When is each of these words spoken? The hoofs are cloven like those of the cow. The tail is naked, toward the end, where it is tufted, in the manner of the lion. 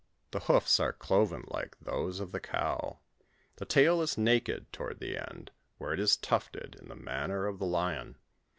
The 0.31 0.39
hoofs 0.39 0.79
are 0.79 0.93
cloven 0.93 1.43
like 1.49 1.77
those 1.79 2.19
of 2.19 2.31
the 2.31 2.39
cow. 2.39 3.01
The 3.57 3.65
tail 3.67 4.01
is 4.01 4.17
naked, 4.17 4.73
toward 4.73 4.99
the 4.99 5.15
end, 5.15 5.51
where 5.77 5.93
it 5.93 5.99
is 5.99 6.17
tufted, 6.17 6.73
in 6.81 6.87
the 6.89 6.95
manner 6.95 7.45
of 7.45 7.59
the 7.59 7.67
lion. 7.67 8.17